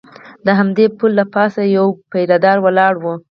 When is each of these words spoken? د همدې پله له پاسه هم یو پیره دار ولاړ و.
د 0.45 0.47
همدې 0.59 0.85
پله 0.97 1.13
له 1.17 1.25
پاسه 1.33 1.61
هم 1.67 1.73
یو 1.77 1.87
پیره 2.11 2.37
دار 2.43 2.57
ولاړ 2.65 2.93
و. 2.99 3.05